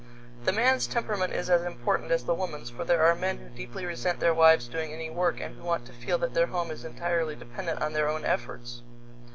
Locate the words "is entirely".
6.71-7.35